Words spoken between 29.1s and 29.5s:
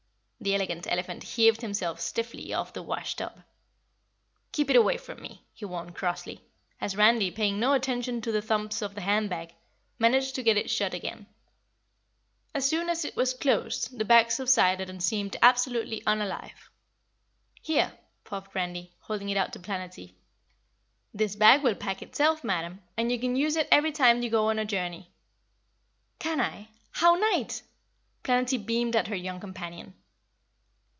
young